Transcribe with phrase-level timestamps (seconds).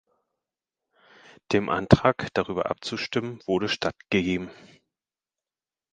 [1.51, 4.49] Dem Antrag, darüber abzustimmen, wurde stattgegeben.